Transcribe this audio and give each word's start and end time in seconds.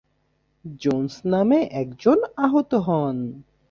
Jones 0.81 1.13
নামে 1.25 1.59
একজন 1.81 2.17
আহত 2.37 2.71
হন। 2.87 3.17